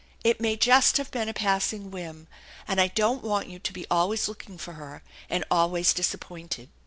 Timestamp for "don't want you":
2.87-3.59